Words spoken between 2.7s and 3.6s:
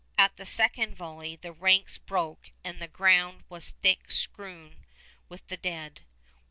the ground